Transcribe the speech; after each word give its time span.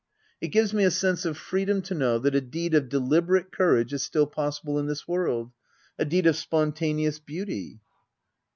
It 0.41 0.47
gives 0.47 0.73
me 0.73 0.83
a 0.83 0.89
sense 0.89 1.25
of 1.25 1.37
freedom 1.37 1.83
to 1.83 1.93
know 1.93 2.17
that 2.17 2.33
a 2.33 2.41
deed 2.41 2.73
of 2.73 2.89
deliberate 2.89 3.51
courage 3.51 3.93
is 3.93 4.01
still 4.01 4.25
possible 4.25 4.79
in 4.79 4.87
this 4.87 5.07
world,— 5.07 5.51
a 5.99 6.05
deed 6.05 6.25
of 6.25 6.35
spontaneous 6.35 7.19
beauty. 7.19 7.81